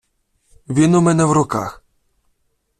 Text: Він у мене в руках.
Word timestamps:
Він 0.69 0.95
у 0.95 1.01
мене 1.01 1.25
в 1.25 1.31
руках. 1.31 1.83